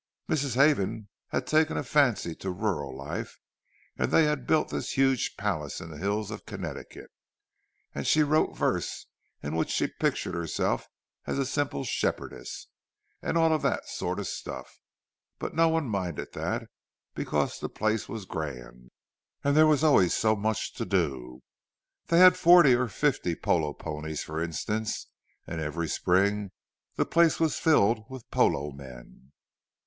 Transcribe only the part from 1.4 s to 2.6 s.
taken a fancy to a